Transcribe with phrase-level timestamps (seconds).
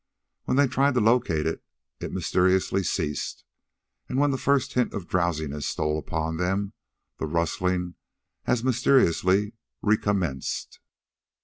[0.45, 1.63] When they tried to locate it,
[1.99, 3.45] it mysteriously ceased,
[4.09, 6.73] and when the first hint of drowsiness stole upon them
[7.19, 7.93] the rustling
[8.47, 9.53] as mysteriously
[9.83, 10.79] recommenced.